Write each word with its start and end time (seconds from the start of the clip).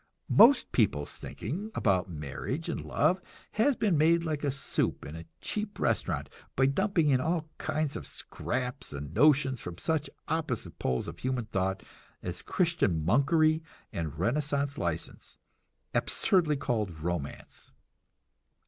Most 0.31 0.71
people's 0.71 1.15
thinking 1.15 1.69
about 1.75 2.09
marriage 2.09 2.69
and 2.69 2.83
love 2.83 3.21
has 3.51 3.75
been 3.75 3.99
made 3.99 4.23
like 4.23 4.41
soup 4.51 5.05
in 5.05 5.15
a 5.15 5.25
cheap 5.41 5.79
restaurant, 5.79 6.27
by 6.55 6.65
dumping 6.65 7.09
in 7.09 7.21
all 7.21 7.51
kinds 7.59 7.95
of 7.95 8.07
scraps 8.07 8.93
and 8.93 9.13
notions 9.13 9.59
from 9.61 9.77
such 9.77 10.09
opposite 10.27 10.79
poles 10.79 11.07
of 11.07 11.19
human 11.19 11.45
thought 11.45 11.83
as 12.23 12.41
Christian 12.41 13.05
monkery 13.05 13.61
and 13.93 14.17
Renaissance 14.17 14.75
license, 14.79 15.37
absurdly 15.93 16.57
called 16.57 16.99
"romance." 17.01 17.69